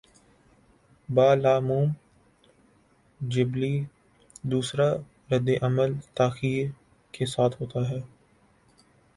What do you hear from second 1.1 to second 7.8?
بالعموم جبلّی دوسرا رد عمل تاخیر کے ساتھ